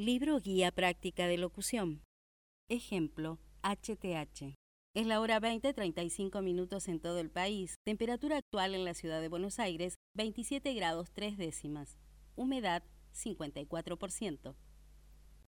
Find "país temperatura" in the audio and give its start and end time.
7.28-8.38